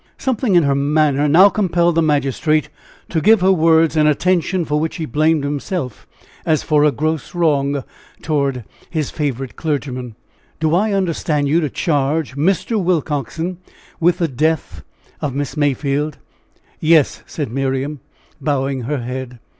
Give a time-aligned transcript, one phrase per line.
[0.17, 2.69] Something in her manner now compelled the magistrate
[3.09, 6.07] to give her words an attention for which he blamed himself,
[6.43, 7.83] as for a gross wrong,
[8.23, 10.15] toward his favorite clergyman.
[10.59, 12.83] "Do I understand you to charge Mr.
[12.83, 13.59] Willcoxen
[13.99, 14.81] with the death
[15.21, 16.17] of Miss Mayfield?"
[16.79, 17.99] "Yes," said Miriam,
[18.41, 19.37] bowing her head.